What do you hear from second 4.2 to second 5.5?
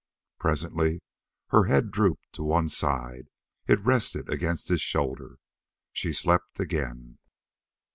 against his shoulder.